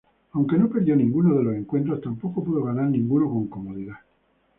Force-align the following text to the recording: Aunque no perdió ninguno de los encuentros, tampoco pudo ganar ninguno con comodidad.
Aunque 0.31 0.57
no 0.57 0.67
perdió 0.67 0.95
ninguno 0.95 1.35
de 1.37 1.43
los 1.43 1.53
encuentros, 1.55 2.01
tampoco 2.01 2.43
pudo 2.43 2.63
ganar 2.63 2.87
ninguno 2.89 3.29
con 3.29 3.45
comodidad. 3.47 3.97